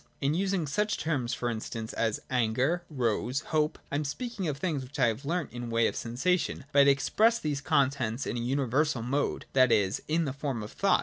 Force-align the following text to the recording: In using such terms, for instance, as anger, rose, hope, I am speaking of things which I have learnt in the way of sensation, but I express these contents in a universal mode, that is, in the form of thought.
In 0.19 0.33
using 0.33 0.65
such 0.65 0.97
terms, 0.97 1.35
for 1.35 1.47
instance, 1.47 1.93
as 1.93 2.19
anger, 2.31 2.81
rose, 2.89 3.41
hope, 3.41 3.77
I 3.91 3.95
am 3.97 4.03
speaking 4.03 4.47
of 4.47 4.57
things 4.57 4.81
which 4.83 4.97
I 4.97 5.05
have 5.05 5.25
learnt 5.25 5.53
in 5.53 5.69
the 5.69 5.69
way 5.69 5.85
of 5.85 5.95
sensation, 5.95 6.65
but 6.71 6.87
I 6.87 6.89
express 6.89 7.37
these 7.37 7.61
contents 7.61 8.25
in 8.25 8.35
a 8.35 8.39
universal 8.41 9.03
mode, 9.03 9.45
that 9.53 9.71
is, 9.71 10.01
in 10.07 10.25
the 10.25 10.33
form 10.33 10.63
of 10.63 10.71
thought. 10.71 10.99